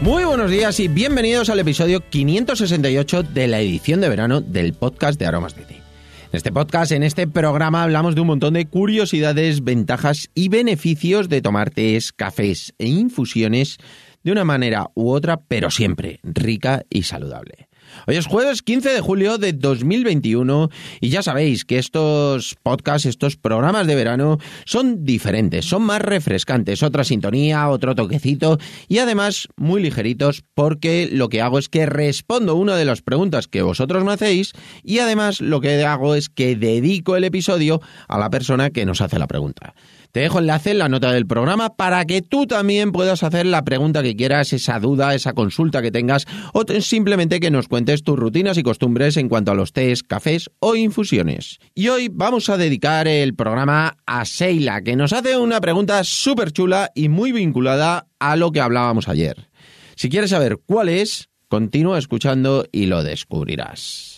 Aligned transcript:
Muy 0.00 0.24
buenos 0.24 0.48
días 0.48 0.78
y 0.78 0.86
bienvenidos 0.86 1.50
al 1.50 1.58
episodio 1.58 2.08
568 2.08 3.24
de 3.24 3.48
la 3.48 3.60
edición 3.60 4.00
de 4.00 4.08
verano 4.08 4.40
del 4.40 4.72
podcast 4.72 5.18
de 5.18 5.26
Aromas 5.26 5.56
de 5.56 5.64
Té. 5.64 5.74
En 5.74 6.36
este 6.36 6.52
podcast, 6.52 6.92
en 6.92 7.02
este 7.02 7.26
programa, 7.26 7.82
hablamos 7.82 8.14
de 8.14 8.20
un 8.20 8.28
montón 8.28 8.54
de 8.54 8.66
curiosidades, 8.66 9.64
ventajas 9.64 10.30
y 10.34 10.50
beneficios 10.50 11.28
de 11.28 11.42
tomar 11.42 11.70
tés, 11.70 12.12
cafés 12.12 12.74
e 12.78 12.86
infusiones 12.86 13.78
de 14.22 14.30
una 14.30 14.44
manera 14.44 14.88
u 14.94 15.10
otra, 15.10 15.40
pero 15.40 15.68
siempre 15.68 16.20
rica 16.22 16.84
y 16.90 17.02
saludable. 17.02 17.67
Hoy 18.06 18.16
es 18.16 18.26
jueves 18.26 18.62
15 18.62 18.90
de 18.90 19.00
julio 19.00 19.38
de 19.38 19.52
2021 19.52 20.70
y 21.00 21.08
ya 21.08 21.22
sabéis 21.22 21.64
que 21.64 21.78
estos 21.78 22.56
podcasts, 22.62 23.06
estos 23.06 23.36
programas 23.36 23.86
de 23.86 23.94
verano 23.94 24.38
son 24.64 25.04
diferentes, 25.04 25.64
son 25.64 25.82
más 25.82 26.02
refrescantes, 26.02 26.82
otra 26.82 27.04
sintonía, 27.04 27.68
otro 27.68 27.94
toquecito 27.94 28.58
y 28.88 28.98
además 28.98 29.48
muy 29.56 29.82
ligeritos 29.82 30.44
porque 30.54 31.08
lo 31.12 31.28
que 31.28 31.42
hago 31.42 31.58
es 31.58 31.68
que 31.68 31.86
respondo 31.86 32.54
una 32.54 32.76
de 32.76 32.84
las 32.84 33.02
preguntas 33.02 33.48
que 33.48 33.62
vosotros 33.62 34.04
me 34.04 34.12
hacéis 34.12 34.52
y 34.82 34.98
además 34.98 35.40
lo 35.40 35.60
que 35.60 35.84
hago 35.84 36.14
es 36.14 36.28
que 36.28 36.56
dedico 36.56 37.16
el 37.16 37.24
episodio 37.24 37.80
a 38.08 38.18
la 38.18 38.30
persona 38.30 38.70
que 38.70 38.86
nos 38.86 39.00
hace 39.00 39.18
la 39.18 39.26
pregunta. 39.26 39.74
Te 40.12 40.20
dejo 40.20 40.38
enlace 40.38 40.70
en 40.70 40.78
la 40.78 40.88
nota 40.88 41.12
del 41.12 41.26
programa 41.26 41.76
para 41.76 42.04
que 42.04 42.22
tú 42.22 42.46
también 42.46 42.92
puedas 42.92 43.22
hacer 43.22 43.46
la 43.46 43.64
pregunta 43.64 44.02
que 44.02 44.16
quieras, 44.16 44.52
esa 44.52 44.80
duda, 44.80 45.14
esa 45.14 45.34
consulta 45.34 45.82
que 45.82 45.90
tengas 45.90 46.26
o 46.52 46.64
simplemente 46.80 47.40
que 47.40 47.50
nos 47.50 47.68
cuentes 47.68 48.02
tus 48.02 48.18
rutinas 48.18 48.56
y 48.58 48.62
costumbres 48.62 49.16
en 49.16 49.28
cuanto 49.28 49.52
a 49.52 49.54
los 49.54 49.72
tés, 49.72 50.02
cafés 50.02 50.50
o 50.60 50.76
infusiones. 50.76 51.58
Y 51.74 51.88
hoy 51.88 52.08
vamos 52.10 52.48
a 52.48 52.56
dedicar 52.56 53.06
el 53.06 53.34
programa 53.34 53.98
a 54.06 54.24
Seila, 54.24 54.82
que 54.82 54.96
nos 54.96 55.12
hace 55.12 55.36
una 55.36 55.60
pregunta 55.60 56.02
súper 56.04 56.52
chula 56.52 56.90
y 56.94 57.08
muy 57.08 57.32
vinculada 57.32 58.06
a 58.18 58.36
lo 58.36 58.50
que 58.50 58.60
hablábamos 58.60 59.08
ayer. 59.08 59.48
Si 59.94 60.08
quieres 60.08 60.30
saber 60.30 60.58
cuál 60.64 60.88
es, 60.88 61.28
continúa 61.48 61.98
escuchando 61.98 62.64
y 62.72 62.86
lo 62.86 63.02
descubrirás. 63.02 64.17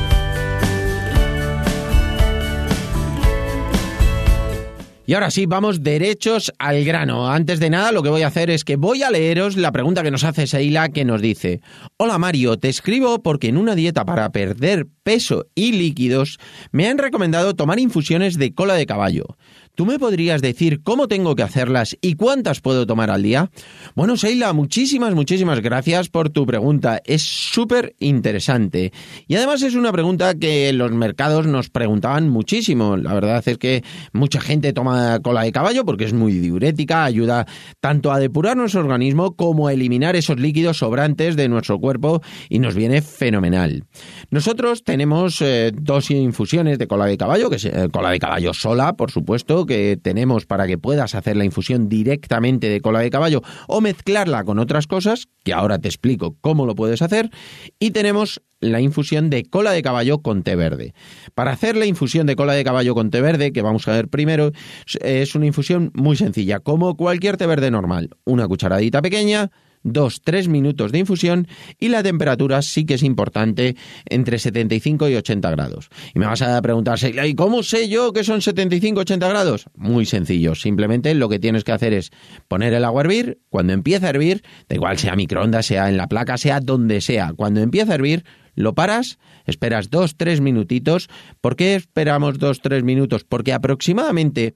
Y 5.07 5.15
ahora 5.15 5.31
sí, 5.31 5.47
vamos 5.47 5.81
derechos 5.81 6.53
al 6.59 6.83
grano. 6.83 7.29
Antes 7.29 7.59
de 7.59 7.71
nada, 7.71 7.91
lo 7.91 8.03
que 8.03 8.09
voy 8.09 8.21
a 8.21 8.27
hacer 8.27 8.51
es 8.51 8.63
que 8.63 8.75
voy 8.75 9.01
a 9.01 9.09
leeros 9.09 9.57
la 9.57 9.71
pregunta 9.71 10.03
que 10.03 10.11
nos 10.11 10.23
hace 10.23 10.45
Seila, 10.45 10.89
que 10.89 11.05
nos 11.05 11.21
dice: 11.21 11.59
Hola 11.97 12.19
Mario, 12.19 12.57
te 12.57 12.69
escribo 12.69 13.23
porque 13.23 13.47
en 13.47 13.57
una 13.57 13.73
dieta 13.73 14.05
para 14.05 14.31
perder 14.31 14.87
peso 15.03 15.47
y 15.55 15.71
líquidos 15.71 16.37
me 16.71 16.87
han 16.87 16.99
recomendado 16.99 17.55
tomar 17.55 17.79
infusiones 17.79 18.37
de 18.37 18.53
cola 18.53 18.75
de 18.75 18.85
caballo. 18.85 19.37
¿Tú 19.75 19.85
me 19.85 19.99
podrías 19.99 20.41
decir 20.41 20.81
cómo 20.83 21.07
tengo 21.07 21.35
que 21.35 21.43
hacerlas 21.43 21.97
y 22.01 22.15
cuántas 22.15 22.61
puedo 22.61 22.85
tomar 22.85 23.09
al 23.09 23.23
día? 23.23 23.49
Bueno, 23.95 24.17
Seila, 24.17 24.51
muchísimas, 24.53 25.15
muchísimas 25.15 25.61
gracias 25.61 26.09
por 26.09 26.29
tu 26.29 26.45
pregunta. 26.45 27.01
Es 27.05 27.21
súper 27.23 27.95
interesante. 27.99 28.91
Y 29.27 29.35
además 29.35 29.61
es 29.61 29.75
una 29.75 29.91
pregunta 29.91 30.35
que 30.35 30.73
los 30.73 30.91
mercados 30.91 31.47
nos 31.47 31.69
preguntaban 31.69 32.29
muchísimo. 32.29 32.97
La 32.97 33.13
verdad 33.13 33.41
es 33.45 33.57
que 33.57 33.83
mucha 34.13 34.41
gente 34.41 34.73
toma 34.73 35.19
cola 35.21 35.43
de 35.43 35.51
caballo 35.51 35.85
porque 35.85 36.03
es 36.03 36.13
muy 36.13 36.33
diurética, 36.33 37.05
ayuda 37.05 37.47
tanto 37.79 38.11
a 38.11 38.19
depurar 38.19 38.57
nuestro 38.57 38.81
organismo 38.81 39.35
como 39.35 39.67
a 39.67 39.73
eliminar 39.73 40.15
esos 40.15 40.39
líquidos 40.39 40.77
sobrantes 40.77 41.35
de 41.35 41.49
nuestro 41.49 41.79
cuerpo 41.79 42.21
y 42.49 42.59
nos 42.59 42.75
viene 42.75 43.01
fenomenal. 43.01 43.85
Nosotros 44.29 44.83
tenemos 44.83 45.41
eh, 45.41 45.71
dos 45.73 46.11
infusiones 46.11 46.77
de 46.77 46.87
cola 46.87 47.05
de 47.05 47.17
caballo, 47.17 47.49
que 47.49 47.55
es 47.55 47.65
eh, 47.65 47.87
cola 47.91 48.11
de 48.11 48.19
caballo 48.19 48.53
sola, 48.53 48.93
por 48.93 49.11
supuesto, 49.11 49.60
que 49.65 49.97
tenemos 50.01 50.45
para 50.45 50.67
que 50.67 50.77
puedas 50.77 51.15
hacer 51.15 51.37
la 51.37 51.45
infusión 51.45 51.89
directamente 51.89 52.69
de 52.69 52.81
cola 52.81 52.99
de 52.99 53.09
caballo 53.09 53.41
o 53.67 53.81
mezclarla 53.81 54.43
con 54.43 54.59
otras 54.59 54.87
cosas, 54.87 55.27
que 55.43 55.53
ahora 55.53 55.79
te 55.79 55.87
explico 55.87 56.37
cómo 56.41 56.65
lo 56.65 56.75
puedes 56.75 57.01
hacer, 57.01 57.29
y 57.79 57.91
tenemos 57.91 58.41
la 58.59 58.79
infusión 58.79 59.29
de 59.29 59.43
cola 59.43 59.71
de 59.71 59.81
caballo 59.81 60.19
con 60.19 60.43
té 60.43 60.55
verde. 60.55 60.93
Para 61.33 61.51
hacer 61.51 61.75
la 61.75 61.85
infusión 61.85 62.27
de 62.27 62.35
cola 62.35 62.53
de 62.53 62.63
caballo 62.63 62.93
con 62.93 63.09
té 63.09 63.21
verde, 63.21 63.51
que 63.51 63.61
vamos 63.61 63.87
a 63.87 63.91
ver 63.93 64.07
primero, 64.07 64.51
es 65.01 65.35
una 65.35 65.47
infusión 65.47 65.91
muy 65.95 66.15
sencilla, 66.15 66.59
como 66.59 66.95
cualquier 66.95 67.37
té 67.37 67.47
verde 67.47 67.71
normal. 67.71 68.09
Una 68.23 68.47
cucharadita 68.47 69.01
pequeña, 69.01 69.51
2-3 69.83 70.47
minutos 70.47 70.91
de 70.91 70.99
infusión 70.99 71.47
y 71.79 71.89
la 71.89 72.03
temperatura 72.03 72.61
sí 72.61 72.85
que 72.85 72.95
es 72.95 73.03
importante 73.03 73.75
entre 74.05 74.39
75 74.39 75.09
y 75.09 75.15
80 75.15 75.51
grados. 75.51 75.89
Y 76.13 76.19
me 76.19 76.25
vas 76.25 76.41
a 76.41 76.61
preguntar, 76.61 76.99
¿y 77.25 77.35
cómo 77.35 77.63
sé 77.63 77.89
yo 77.89 78.13
que 78.13 78.23
son 78.23 78.41
75-80 78.41 79.17
grados? 79.17 79.65
Muy 79.75 80.05
sencillo, 80.05 80.55
simplemente 80.55 81.13
lo 81.15 81.29
que 81.29 81.39
tienes 81.39 81.63
que 81.63 81.71
hacer 81.71 81.93
es 81.93 82.11
poner 82.47 82.73
el 82.73 82.85
agua 82.85 83.01
a 83.01 83.05
hervir, 83.05 83.39
cuando 83.49 83.73
empieza 83.73 84.07
a 84.07 84.09
hervir, 84.11 84.43
da 84.69 84.75
igual 84.75 84.97
sea 84.97 85.15
microondas, 85.15 85.65
sea 85.65 85.89
en 85.89 85.97
la 85.97 86.07
placa, 86.07 86.37
sea 86.37 86.59
donde 86.59 87.01
sea, 87.01 87.33
cuando 87.35 87.61
empieza 87.61 87.91
a 87.91 87.95
hervir, 87.95 88.23
lo 88.55 88.75
paras, 88.75 89.17
esperas 89.45 89.89
2-3 89.89 90.41
minutitos. 90.41 91.09
¿Por 91.39 91.55
qué 91.55 91.75
esperamos 91.75 92.39
2-3 92.39 92.83
minutos? 92.83 93.23
Porque 93.23 93.53
aproximadamente 93.53 94.55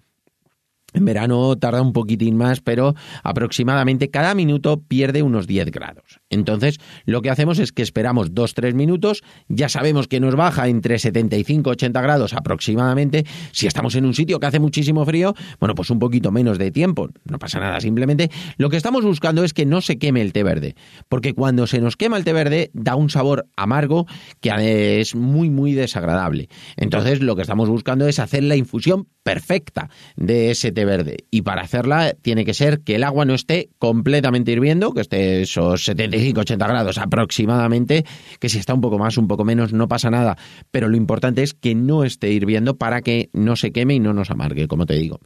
en 0.95 1.05
verano 1.05 1.55
tarda 1.57 1.81
un 1.81 1.93
poquitín 1.93 2.37
más, 2.37 2.61
pero 2.61 2.95
aproximadamente 3.23 4.09
cada 4.09 4.33
minuto 4.33 4.81
pierde 4.81 5.21
unos 5.21 5.47
10 5.47 5.71
grados. 5.71 6.19
Entonces, 6.29 6.79
lo 7.05 7.21
que 7.21 7.29
hacemos 7.29 7.59
es 7.59 7.71
que 7.71 7.81
esperamos 7.81 8.33
2-3 8.33 8.73
minutos, 8.73 9.23
ya 9.47 9.69
sabemos 9.69 10.07
que 10.07 10.19
nos 10.19 10.35
baja 10.35 10.67
entre 10.67 10.97
75 10.97 11.69
y 11.69 11.71
80 11.71 12.01
grados 12.01 12.33
aproximadamente. 12.33 13.25
Si 13.51 13.67
estamos 13.67 13.95
en 13.95 14.05
un 14.05 14.13
sitio 14.13 14.39
que 14.39 14.47
hace 14.47 14.59
muchísimo 14.59 15.05
frío, 15.05 15.33
bueno, 15.59 15.75
pues 15.75 15.89
un 15.89 15.99
poquito 15.99 16.31
menos 16.31 16.57
de 16.57 16.71
tiempo, 16.71 17.09
no 17.25 17.39
pasa 17.39 17.59
nada, 17.59 17.79
simplemente 17.79 18.31
lo 18.57 18.69
que 18.69 18.77
estamos 18.77 19.03
buscando 19.03 19.43
es 19.43 19.53
que 19.53 19.65
no 19.65 19.81
se 19.81 19.97
queme 19.97 20.21
el 20.21 20.33
té 20.33 20.43
verde, 20.43 20.75
porque 21.09 21.33
cuando 21.33 21.67
se 21.67 21.81
nos 21.81 21.97
quema 21.97 22.17
el 22.17 22.23
té 22.23 22.33
verde 22.33 22.71
da 22.73 22.95
un 22.95 23.09
sabor 23.09 23.47
amargo 23.55 24.05
que 24.39 24.99
es 25.01 25.15
muy 25.15 25.49
muy 25.49 25.73
desagradable. 25.73 26.49
Entonces, 26.77 27.21
lo 27.21 27.35
que 27.35 27.41
estamos 27.41 27.69
buscando 27.69 28.07
es 28.07 28.19
hacer 28.19 28.43
la 28.43 28.55
infusión 28.55 29.07
perfecta 29.25 29.89
de 30.15 30.51
ese 30.51 30.71
té 30.71 30.85
verde. 30.85 31.25
Y 31.31 31.41
para 31.41 31.63
hacerla 31.63 32.13
tiene 32.13 32.45
que 32.45 32.53
ser 32.53 32.81
que 32.81 32.93
el 32.93 33.03
agua 33.03 33.25
no 33.25 33.33
esté 33.33 33.69
completamente 33.79 34.51
hirviendo, 34.51 34.93
que 34.93 35.01
esté 35.01 35.41
esos 35.41 35.89
75-80 35.89 36.57
grados 36.57 36.99
aproximadamente, 36.99 38.05
que 38.39 38.49
si 38.49 38.59
está 38.59 38.75
un 38.75 38.81
poco 38.81 38.99
más, 38.99 39.17
un 39.17 39.27
poco 39.27 39.43
menos, 39.43 39.73
no 39.73 39.87
pasa 39.87 40.11
nada. 40.11 40.37
Pero 40.69 40.89
lo 40.89 40.95
importante 40.95 41.41
es 41.41 41.55
que 41.55 41.73
no 41.73 42.03
esté 42.03 42.29
hirviendo 42.29 42.77
para 42.77 43.01
que 43.01 43.31
no 43.33 43.55
se 43.55 43.71
queme 43.71 43.95
y 43.95 43.99
no 43.99 44.13
nos 44.13 44.29
amargue, 44.29 44.67
como 44.67 44.85
te 44.85 44.93
digo 44.93 45.19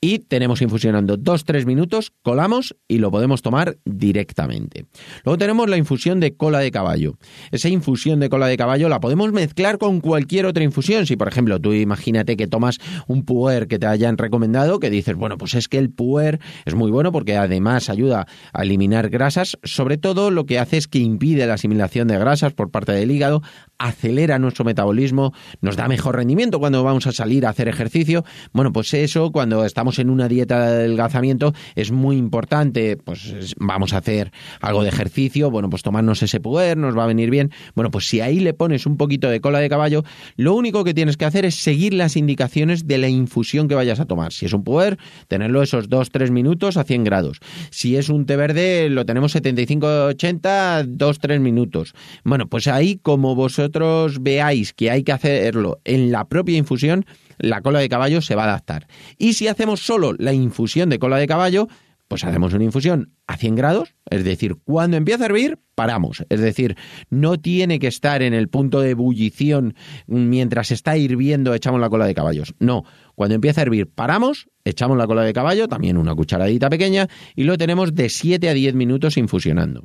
y 0.00 0.20
tenemos 0.20 0.62
infusionando 0.62 1.18
2-3 1.18 1.66
minutos, 1.66 2.12
colamos 2.22 2.76
y 2.86 2.98
lo 2.98 3.10
podemos 3.10 3.42
tomar 3.42 3.78
directamente. 3.84 4.86
Luego 5.24 5.38
tenemos 5.38 5.68
la 5.68 5.76
infusión 5.76 6.20
de 6.20 6.36
cola 6.36 6.60
de 6.60 6.70
caballo. 6.70 7.18
Esa 7.50 7.68
infusión 7.68 8.20
de 8.20 8.28
cola 8.28 8.46
de 8.46 8.56
caballo 8.56 8.88
la 8.88 9.00
podemos 9.00 9.32
mezclar 9.32 9.78
con 9.78 10.00
cualquier 10.00 10.46
otra 10.46 10.62
infusión. 10.62 11.06
Si, 11.06 11.16
por 11.16 11.28
ejemplo, 11.28 11.60
tú 11.60 11.72
imagínate 11.72 12.36
que 12.36 12.46
tomas 12.46 12.78
un 13.06 13.24
puer 13.24 13.66
que 13.66 13.78
te 13.78 13.86
hayan 13.86 14.18
recomendado, 14.18 14.78
que 14.78 14.90
dices, 14.90 15.16
bueno, 15.16 15.38
pues 15.38 15.54
es 15.54 15.68
que 15.68 15.78
el 15.78 15.90
puer 15.90 16.40
es 16.64 16.74
muy 16.74 16.90
bueno 16.90 17.12
porque 17.12 17.36
además 17.36 17.88
ayuda 17.88 18.26
a 18.52 18.62
eliminar 18.62 19.10
grasas, 19.10 19.58
sobre 19.64 19.98
todo 19.98 20.30
lo 20.30 20.46
que 20.46 20.58
hace 20.58 20.76
es 20.76 20.86
que 20.88 20.98
impide 20.98 21.46
la 21.46 21.54
asimilación 21.54 22.08
de 22.08 22.18
grasas 22.18 22.52
por 22.52 22.70
parte 22.70 22.92
del 22.92 23.10
hígado, 23.10 23.42
acelera 23.78 24.38
nuestro 24.38 24.64
metabolismo, 24.64 25.32
nos 25.60 25.76
da 25.76 25.88
mejor 25.88 26.16
rendimiento 26.16 26.58
cuando 26.58 26.82
vamos 26.82 27.06
a 27.06 27.12
salir 27.12 27.46
a 27.46 27.50
hacer 27.50 27.68
ejercicio. 27.68 28.24
Bueno, 28.52 28.72
pues 28.72 28.92
eso 28.94 29.30
cuando 29.32 29.64
estamos 29.64 29.87
en 29.98 30.10
una 30.10 30.28
dieta 30.28 30.60
de 30.60 30.66
adelgazamiento 30.66 31.54
es 31.74 31.90
muy 31.90 32.16
importante, 32.16 32.96
pues 32.96 33.54
vamos 33.56 33.92
a 33.92 33.98
hacer 33.98 34.32
algo 34.60 34.82
de 34.82 34.90
ejercicio, 34.90 35.50
bueno, 35.50 35.70
pues 35.70 35.82
tomarnos 35.82 36.22
ese 36.22 36.40
puer, 36.40 36.76
nos 36.76 36.96
va 36.96 37.04
a 37.04 37.06
venir 37.06 37.30
bien. 37.30 37.50
Bueno, 37.74 37.90
pues 37.90 38.08
si 38.08 38.20
ahí 38.20 38.40
le 38.40 38.52
pones 38.54 38.86
un 38.86 38.96
poquito 38.96 39.30
de 39.30 39.40
cola 39.40 39.60
de 39.60 39.68
caballo, 39.68 40.04
lo 40.36 40.54
único 40.54 40.84
que 40.84 40.94
tienes 40.94 41.16
que 41.16 41.24
hacer 41.24 41.44
es 41.44 41.54
seguir 41.54 41.94
las 41.94 42.16
indicaciones 42.16 42.86
de 42.86 42.98
la 42.98 43.08
infusión 43.08 43.68
que 43.68 43.74
vayas 43.74 44.00
a 44.00 44.04
tomar. 44.04 44.32
Si 44.32 44.46
es 44.46 44.52
un 44.52 44.64
puer, 44.64 44.98
tenerlo 45.28 45.62
esos 45.62 45.88
2-3 45.88 46.30
minutos 46.30 46.76
a 46.76 46.84
100 46.84 47.04
grados. 47.04 47.38
Si 47.70 47.96
es 47.96 48.08
un 48.08 48.26
té 48.26 48.36
verde, 48.36 48.90
lo 48.90 49.06
tenemos 49.06 49.34
75-80, 49.34 50.84
2-3 50.96 51.40
minutos. 51.40 51.94
Bueno, 52.24 52.48
pues 52.48 52.66
ahí 52.66 52.96
como 52.96 53.34
vosotros 53.34 54.22
veáis 54.22 54.72
que 54.72 54.90
hay 54.90 55.02
que 55.02 55.12
hacerlo 55.12 55.80
en 55.84 56.12
la 56.12 56.26
propia 56.28 56.56
infusión, 56.56 57.04
la 57.38 57.62
cola 57.62 57.78
de 57.78 57.88
caballo 57.88 58.20
se 58.20 58.34
va 58.34 58.42
a 58.42 58.48
adaptar. 58.48 58.86
Y 59.16 59.34
si 59.34 59.48
hacemos 59.48 59.77
solo 59.78 60.12
la 60.18 60.32
infusión 60.32 60.88
de 60.88 60.98
cola 60.98 61.16
de 61.18 61.26
caballo, 61.26 61.68
pues 62.08 62.24
hacemos 62.24 62.54
una 62.54 62.64
infusión 62.64 63.12
a 63.26 63.36
100 63.36 63.54
grados, 63.54 63.94
es 64.08 64.24
decir, 64.24 64.56
cuando 64.64 64.96
empieza 64.96 65.24
a 65.24 65.26
hervir, 65.26 65.58
paramos. 65.74 66.24
Es 66.30 66.40
decir, 66.40 66.76
no 67.10 67.38
tiene 67.38 67.78
que 67.78 67.86
estar 67.86 68.22
en 68.22 68.32
el 68.32 68.48
punto 68.48 68.80
de 68.80 68.90
ebullición 68.90 69.74
mientras 70.06 70.70
está 70.70 70.96
hirviendo, 70.96 71.54
echamos 71.54 71.80
la 71.80 71.90
cola 71.90 72.06
de 72.06 72.14
caballos. 72.14 72.54
No, 72.58 72.84
cuando 73.14 73.34
empieza 73.34 73.60
a 73.60 73.62
hervir, 73.62 73.90
paramos, 73.90 74.48
echamos 74.64 74.96
la 74.96 75.06
cola 75.06 75.22
de 75.22 75.34
caballo, 75.34 75.68
también 75.68 75.98
una 75.98 76.14
cucharadita 76.14 76.70
pequeña, 76.70 77.08
y 77.36 77.44
lo 77.44 77.58
tenemos 77.58 77.94
de 77.94 78.08
7 78.08 78.48
a 78.48 78.54
10 78.54 78.74
minutos 78.74 79.18
infusionando. 79.18 79.84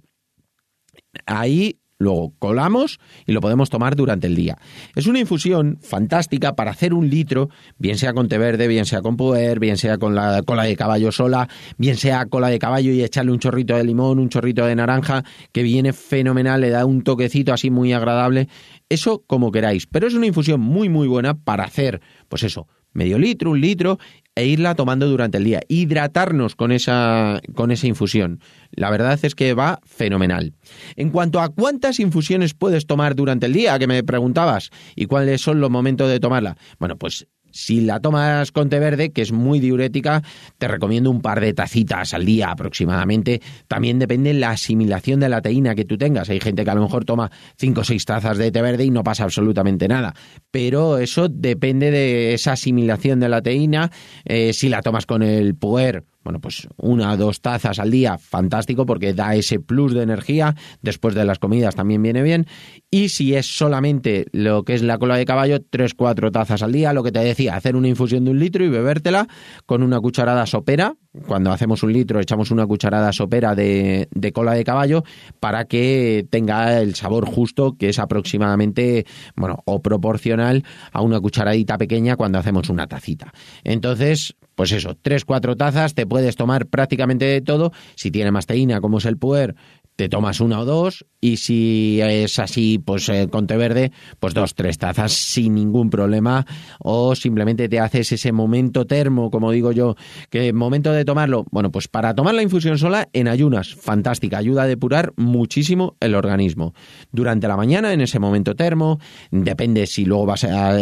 Ahí 1.25 1.81
Luego 2.03 2.33
colamos 2.37 2.99
y 3.25 3.31
lo 3.31 3.41
podemos 3.41 3.69
tomar 3.69 3.95
durante 3.95 4.27
el 4.27 4.35
día. 4.35 4.57
Es 4.95 5.07
una 5.07 5.19
infusión 5.19 5.79
fantástica 5.81 6.55
para 6.55 6.71
hacer 6.71 6.93
un 6.93 7.09
litro, 7.09 7.49
bien 7.77 7.97
sea 7.97 8.13
con 8.13 8.27
té 8.27 8.37
verde, 8.37 8.67
bien 8.67 8.85
sea 8.85 9.01
con 9.01 9.15
puer, 9.15 9.59
bien 9.59 9.77
sea 9.77 9.97
con 9.97 10.13
la 10.13 10.43
cola 10.43 10.63
de 10.63 10.75
caballo 10.75 11.11
sola, 11.11 11.47
bien 11.77 11.95
sea 11.95 12.25
cola 12.25 12.49
de 12.49 12.59
caballo 12.59 12.91
y 12.91 13.01
echarle 13.03 13.31
un 13.31 13.39
chorrito 13.39 13.75
de 13.75 13.83
limón, 13.83 14.19
un 14.19 14.29
chorrito 14.29 14.65
de 14.65 14.75
naranja, 14.75 15.23
que 15.51 15.63
viene 15.63 15.93
fenomenal, 15.93 16.61
le 16.61 16.69
da 16.69 16.85
un 16.85 17.03
toquecito 17.03 17.53
así 17.53 17.69
muy 17.69 17.93
agradable. 17.93 18.49
Eso 18.89 19.23
como 19.25 19.51
queráis, 19.51 19.87
pero 19.87 20.07
es 20.07 20.13
una 20.13 20.27
infusión 20.27 20.59
muy 20.59 20.89
muy 20.89 21.07
buena 21.07 21.35
para 21.35 21.63
hacer, 21.63 22.01
pues 22.27 22.43
eso, 22.43 22.67
medio 22.93 23.17
litro, 23.17 23.51
un 23.51 23.61
litro, 23.61 23.99
e 24.35 24.45
irla 24.47 24.75
tomando 24.75 25.07
durante 25.07 25.37
el 25.37 25.43
día. 25.43 25.61
Hidratarnos 25.67 26.55
con 26.55 26.71
esa, 26.71 27.41
con 27.53 27.71
esa 27.71 27.87
infusión. 27.87 28.39
La 28.71 28.89
verdad 28.89 29.19
es 29.21 29.35
que 29.35 29.53
va 29.53 29.79
fenomenal. 29.85 30.53
En 30.95 31.09
cuanto 31.11 31.39
a 31.39 31.49
cuántas 31.49 31.99
infusiones 31.99 32.53
puedes 32.53 32.87
tomar 32.87 33.15
durante 33.15 33.45
el 33.45 33.53
día, 33.53 33.77
que 33.77 33.87
me 33.87 34.03
preguntabas, 34.03 34.71
y 34.95 35.05
cuáles 35.05 35.41
son 35.41 35.59
los 35.59 35.69
momentos 35.69 36.09
de 36.09 36.19
tomarla. 36.19 36.57
Bueno, 36.79 36.97
pues 36.97 37.27
si 37.53 37.81
la 37.81 37.99
tomas 37.99 38.51
con 38.51 38.69
té 38.69 38.79
verde, 38.79 39.11
que 39.11 39.21
es 39.21 39.31
muy 39.31 39.59
diurética, 39.59 40.23
te 40.57 40.67
recomiendo 40.67 41.11
un 41.11 41.21
par 41.21 41.39
de 41.39 41.53
tacitas 41.53 42.13
al 42.13 42.25
día 42.25 42.49
aproximadamente. 42.49 43.41
También 43.67 43.99
depende 43.99 44.33
la 44.33 44.49
asimilación 44.49 45.19
de 45.19 45.29
la 45.29 45.41
teína 45.41 45.75
que 45.75 45.85
tú 45.85 45.97
tengas. 45.97 46.29
Hay 46.29 46.39
gente 46.39 46.65
que 46.65 46.71
a 46.71 46.75
lo 46.75 46.81
mejor 46.81 47.05
toma 47.05 47.31
5 47.57 47.81
o 47.81 47.83
6 47.83 48.05
tazas 48.05 48.37
de 48.37 48.51
té 48.51 48.61
verde 48.61 48.83
y 48.83 48.89
no 48.89 49.03
pasa 49.03 49.23
absolutamente 49.23 49.87
nada. 49.87 50.13
Pero 50.51 50.97
eso 50.97 51.29
depende 51.29 51.91
de 51.91 52.33
esa 52.33 52.53
asimilación 52.53 53.19
de 53.19 53.29
la 53.29 53.41
teína. 53.41 53.91
Eh, 54.25 54.51
si 54.53 54.67
la 54.67 54.81
tomas 54.81 55.05
con 55.05 55.21
el 55.21 55.55
puer, 55.55 56.03
bueno, 56.23 56.39
pues 56.39 56.67
una 56.77 57.13
o 57.13 57.17
dos 57.17 57.41
tazas 57.41 57.79
al 57.79 57.91
día, 57.91 58.17
fantástico 58.17 58.85
porque 58.85 59.13
da 59.13 59.35
ese 59.35 59.59
plus 59.59 59.93
de 59.93 60.03
energía. 60.03 60.55
Después 60.81 61.15
de 61.15 61.25
las 61.25 61.39
comidas 61.39 61.75
también 61.75 62.01
viene 62.01 62.23
bien. 62.23 62.47
Y 62.89 63.09
si 63.09 63.35
es 63.35 63.45
solamente 63.45 64.25
lo 64.31 64.63
que 64.63 64.73
es 64.73 64.83
la 64.83 64.97
cola 64.97 65.17
de 65.17 65.25
caballo, 65.25 65.59
tres, 65.61 65.93
cuatro 65.93 66.31
tazas 66.31 66.61
al 66.63 66.71
día. 66.71 66.93
Lo 66.93 67.03
que 67.03 67.11
te 67.11 67.19
decía, 67.19 67.55
hacer 67.55 67.75
una 67.75 67.87
infusión 67.87 68.25
de 68.25 68.31
un 68.31 68.39
litro 68.39 68.63
y 68.63 68.69
bebértela 68.69 69.27
con 69.65 69.83
una 69.83 69.99
cucharada 69.99 70.45
sopera. 70.45 70.95
Cuando 71.27 71.51
hacemos 71.51 71.83
un 71.83 71.93
litro, 71.93 72.19
echamos 72.19 72.49
una 72.49 72.65
cucharada 72.65 73.11
sopera 73.11 73.53
de, 73.53 74.07
de 74.11 74.31
cola 74.31 74.53
de 74.53 74.63
caballo 74.63 75.03
para 75.39 75.65
que 75.65 76.25
tenga 76.29 76.79
el 76.79 76.95
sabor 76.95 77.25
justo, 77.25 77.75
que 77.77 77.89
es 77.89 77.99
aproximadamente, 77.99 79.05
bueno, 79.35 79.61
o 79.65 79.81
proporcional 79.81 80.63
a 80.91 81.01
una 81.01 81.19
cucharadita 81.19 81.77
pequeña 81.77 82.15
cuando 82.15 82.39
hacemos 82.39 82.69
una 82.69 82.87
tacita. 82.87 83.31
Entonces, 83.63 84.35
pues 84.55 84.71
eso, 84.71 84.95
tres, 85.01 85.25
cuatro 85.25 85.55
tazas, 85.55 85.93
te 85.95 86.05
puedes 86.05 86.35
tomar 86.35 86.67
prácticamente 86.67 87.25
de 87.25 87.41
todo. 87.41 87.71
Si 87.95 88.11
tiene 88.11 88.31
más 88.31 88.45
teína, 88.45 88.81
como 88.81 88.97
es 88.99 89.05
el 89.05 89.17
puer, 89.17 89.55
te 89.95 90.09
tomas 90.09 90.39
una 90.39 90.59
o 90.59 90.65
dos 90.65 91.05
y 91.21 91.37
si 91.37 92.01
es 92.01 92.39
así, 92.39 92.79
pues 92.83 93.07
eh, 93.09 93.29
con 93.31 93.47
té 93.47 93.55
verde, 93.55 93.91
pues 94.19 94.33
dos, 94.33 94.55
tres 94.55 94.77
tazas 94.77 95.13
sin 95.13 95.55
ningún 95.55 95.89
problema 95.89 96.45
o 96.79 97.15
simplemente 97.15 97.69
te 97.69 97.79
haces 97.79 98.11
ese 98.11 98.31
momento 98.31 98.85
termo, 98.85 99.31
como 99.31 99.51
digo 99.51 99.71
yo, 99.71 99.95
que 100.29 100.51
momento 100.51 100.91
de 100.91 101.05
tomarlo, 101.05 101.45
bueno, 101.51 101.71
pues 101.71 101.87
para 101.87 102.13
tomar 102.13 102.33
la 102.33 102.41
infusión 102.41 102.77
sola 102.77 103.07
en 103.13 103.27
ayunas, 103.27 103.73
fantástica, 103.73 104.37
ayuda 104.37 104.63
a 104.63 104.67
depurar 104.67 105.13
muchísimo 105.15 105.95
el 106.01 106.15
organismo. 106.15 106.73
Durante 107.11 107.47
la 107.47 107.55
mañana, 107.55 107.93
en 107.93 108.01
ese 108.01 108.19
momento 108.19 108.55
termo, 108.55 108.99
depende 109.31 109.87
si 109.87 110.05
luego 110.05 110.25
vas 110.25 110.43
a, 110.43 110.75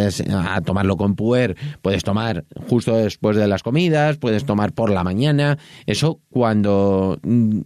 a 0.56 0.62
tomarlo 0.62 0.98
con 0.98 1.16
puer, 1.16 1.56
puedes 1.82 2.04
tomar 2.04 2.46
justo 2.68 2.96
después 2.96 3.38
de 3.38 3.48
las 3.48 3.62
comidas, 3.62 4.18
puedes 4.18 4.46
tomar 4.46 4.74
por 4.74 4.90
la 4.90 5.04
mañana, 5.04 5.60
eso 5.86 6.20
cuando 6.30 7.20
mm, 7.22 7.60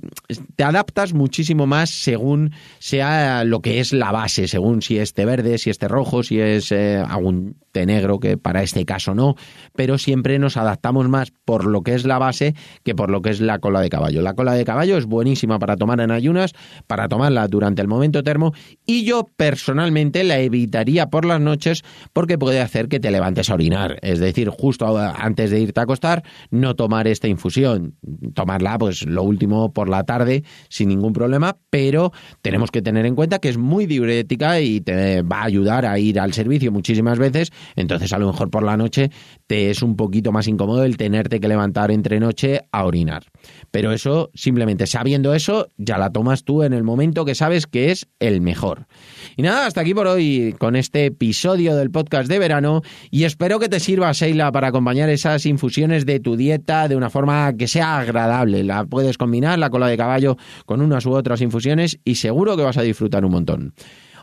te 0.57 0.63
adaptas 0.63 1.13
mucho 1.13 1.34
muchísimo 1.35 1.67
más 1.67 1.89
según 1.89 2.53
sea 2.79 3.43
lo 3.43 3.59
que 3.59 3.81
es 3.81 3.91
la 3.91 4.13
base, 4.13 4.47
según 4.47 4.81
si 4.81 4.99
es 4.99 5.13
té 5.13 5.25
verde, 5.25 5.57
si 5.57 5.69
es 5.69 5.77
té 5.77 5.89
rojo, 5.89 6.23
si 6.23 6.39
es 6.39 6.71
eh, 6.71 6.95
algún 6.95 7.57
té 7.75 7.85
negro, 7.85 8.21
que 8.21 8.37
para 8.37 8.63
este 8.63 8.85
caso 8.85 9.13
no, 9.13 9.35
pero 9.75 9.97
siempre 9.97 10.39
nos 10.39 10.55
adaptamos 10.55 11.09
más 11.09 11.33
por 11.43 11.65
lo 11.65 11.81
que 11.81 11.93
es 11.93 12.05
la 12.05 12.17
base 12.19 12.55
que 12.85 12.95
por 12.95 13.11
lo 13.11 13.21
que 13.21 13.31
es 13.31 13.41
la 13.41 13.59
cola 13.59 13.81
de 13.81 13.89
caballo. 13.89 14.21
La 14.21 14.33
cola 14.33 14.53
de 14.53 14.63
caballo 14.63 14.95
es 14.95 15.05
buenísima 15.05 15.59
para 15.59 15.75
tomar 15.75 15.99
en 15.99 16.09
ayunas, 16.09 16.53
para 16.87 17.09
tomarla 17.09 17.49
durante 17.49 17.81
el 17.81 17.89
momento 17.89 18.23
termo 18.23 18.53
y 18.85 19.03
yo 19.03 19.27
personalmente 19.35 20.23
la 20.23 20.39
evitaría 20.39 21.09
por 21.09 21.25
las 21.25 21.41
noches 21.41 21.83
porque 22.13 22.37
puede 22.37 22.61
hacer 22.61 22.87
que 22.87 23.01
te 23.01 23.11
levantes 23.11 23.49
a 23.49 23.55
orinar, 23.55 23.99
es 24.01 24.19
decir, 24.19 24.47
justo 24.47 24.97
antes 24.97 25.51
de 25.51 25.59
irte 25.59 25.81
a 25.81 25.83
acostar, 25.83 26.23
no 26.51 26.77
tomar 26.77 27.09
esta 27.09 27.27
infusión, 27.27 27.97
tomarla 28.33 28.77
pues 28.77 29.05
lo 29.05 29.23
último 29.23 29.73
por 29.73 29.89
la 29.89 30.03
tarde 30.03 30.45
sin 30.69 30.87
ningún 30.87 31.11
problema, 31.11 31.57
pero 31.69 32.13
tenemos 32.41 32.71
que 32.71 32.81
tener 32.81 33.05
en 33.05 33.15
cuenta 33.15 33.39
que 33.39 33.49
es 33.49 33.57
muy 33.57 33.85
diurética 33.85 34.61
y 34.61 34.79
te 34.79 35.23
va 35.23 35.41
a 35.41 35.45
ayudar 35.45 35.85
a 35.85 35.99
ir 35.99 36.21
al 36.21 36.31
servicio 36.31 36.71
muchísimas 36.71 37.19
veces, 37.19 37.51
entonces 37.75 38.13
a 38.13 38.17
lo 38.17 38.27
mejor 38.27 38.49
por 38.49 38.63
la 38.63 38.77
noche 38.77 39.11
te 39.47 39.69
es 39.69 39.81
un 39.81 39.95
poquito 39.95 40.31
más 40.31 40.47
incómodo 40.47 40.83
el 40.83 40.97
tenerte 40.97 41.39
que 41.39 41.47
levantar 41.47 41.91
entre 41.91 42.19
noche 42.19 42.61
a 42.71 42.85
orinar. 42.85 43.25
Pero 43.71 43.91
eso, 43.91 44.31
simplemente 44.33 44.87
sabiendo 44.87 45.33
eso, 45.33 45.67
ya 45.77 45.97
la 45.97 46.11
tomas 46.11 46.43
tú 46.43 46.63
en 46.63 46.73
el 46.73 46.83
momento 46.83 47.25
que 47.25 47.35
sabes 47.35 47.67
que 47.67 47.91
es 47.91 48.07
el 48.19 48.41
mejor. 48.41 48.87
Y 49.35 49.41
nada, 49.41 49.65
hasta 49.65 49.81
aquí 49.81 49.93
por 49.93 50.07
hoy 50.07 50.55
con 50.57 50.75
este 50.75 51.05
episodio 51.05 51.75
del 51.75 51.91
podcast 51.91 52.29
de 52.29 52.39
verano 52.39 52.81
y 53.11 53.23
espero 53.23 53.59
que 53.59 53.69
te 53.69 53.79
sirva, 53.79 54.11
Sheila, 54.11 54.51
para 54.51 54.67
acompañar 54.67 55.09
esas 55.09 55.45
infusiones 55.45 56.05
de 56.05 56.19
tu 56.19 56.35
dieta 56.35 56.87
de 56.87 56.95
una 56.95 57.09
forma 57.09 57.53
que 57.53 57.67
sea 57.67 57.99
agradable. 57.99 58.63
La 58.63 58.85
puedes 58.85 59.17
combinar, 59.17 59.59
la 59.59 59.69
cola 59.69 59.87
de 59.87 59.97
caballo, 59.97 60.37
con 60.65 60.81
unas 60.81 61.05
u 61.05 61.13
otras 61.13 61.41
infusiones 61.41 61.99
y 62.03 62.15
seguro 62.15 62.57
que 62.57 62.63
vas 62.63 62.77
a 62.77 62.81
disfrutar 62.81 63.25
un 63.25 63.31
montón. 63.31 63.73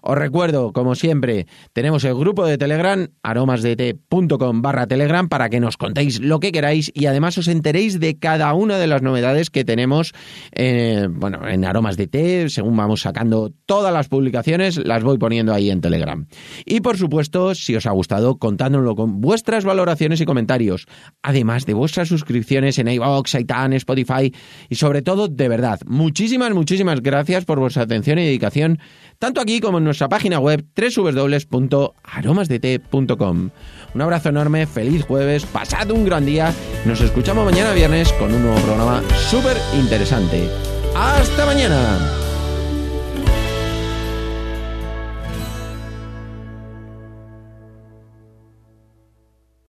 Os 0.03 0.19
recuerdo, 0.19 0.73
como 0.73 0.97
siempre, 0.97 1.47
tenemos 1.73 2.03
el 2.05 2.15
grupo 2.15 2.45
de 2.45 2.59
Telegram, 2.59 3.09
aromasdt.com 3.23 4.61
barra 4.61 4.87
Telegram, 4.89 5.29
para 5.29 5.49
que 5.49 5.61
nos 5.61 5.77
contéis 5.77 6.21
lo 6.21 6.41
que 6.41 6.51
queráis 6.51 6.91
y 6.93 7.07
además 7.07 7.39
os 7.39 7.47
enteréis 7.47 8.01
de 8.01 8.19
cada 8.19 8.53
una 8.55 8.79
de 8.79 8.89
las 8.89 9.01
novedades 9.03 9.49
que 9.49 9.65
tenemos 9.65 10.13
eh, 10.53 11.07
bueno, 11.09 11.47
en 11.49 11.65
Aromas 11.65 11.97
de 11.97 12.09
Té. 12.09 12.49
Según 12.49 12.77
vamos 12.77 13.03
sacando 13.03 13.53
todas 13.65 13.93
las 13.93 14.09
publicaciones, 14.09 14.77
las 14.77 15.05
voy 15.05 15.19
poniendo 15.19 15.55
ahí 15.55 15.71
en 15.71 15.81
Telegram. 15.81 16.27
Y 16.65 16.81
por 16.81 16.99
supuesto, 16.99 17.55
si 17.55 17.77
os 17.77 17.87
ha 17.87 17.93
gustado, 17.93 18.39
contádnoslo 18.39 18.97
con 18.97 19.21
vuestras 19.21 19.65
valoraciones 19.65 20.21
y 20.21 20.25
comentarios, 20.25 20.87
además 21.23 21.65
de 21.65 21.75
vuestras 21.75 22.09
suscripciones 22.09 22.79
en 22.79 22.89
iVoox, 22.89 23.35
iTunes, 23.37 23.77
Spotify 23.77 24.35
y 24.69 24.75
sobre 24.75 25.03
todo, 25.03 25.29
de 25.29 25.49
verdad, 25.49 25.81
muchísimas, 25.87 26.53
muchísimas 26.55 27.03
gracias 27.03 27.45
por 27.45 27.61
vuestra 27.61 27.85
atención 27.85 28.19
y 28.19 28.25
dedicación 28.25 28.79
tanto 29.23 29.41
aquí 29.41 29.61
como 29.61 29.79
en 29.79 29.85
nuestra 29.85 30.09
página 30.09 30.41
web 30.41 30.65
www.aromasdt.com. 30.75 33.51
Un 33.95 34.03
abrazo 34.03 34.31
enorme, 34.31 34.67
feliz 34.67 35.05
jueves, 35.05 35.47
pasad 35.47 35.93
un 35.93 36.05
gran 36.05 36.27
día, 36.27 36.53
nos 36.85 37.01
escuchamos 37.01 37.45
mañana 37.45 37.73
viernes 37.73 38.13
con 38.15 38.35
un 38.35 38.43
nuevo 38.43 38.61
programa 38.63 39.01
súper 39.31 39.57
interesante. 39.79 40.49
¡Hasta 40.97 41.47
mañana! 41.47 42.22